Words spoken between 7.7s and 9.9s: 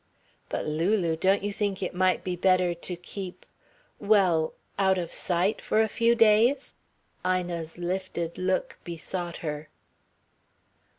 lifted look besought her.